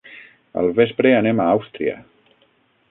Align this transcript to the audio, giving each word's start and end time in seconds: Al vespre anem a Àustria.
Al 0.61 0.69
vespre 0.79 1.13
anem 1.19 1.43
a 1.45 1.49
Àustria. 1.59 1.95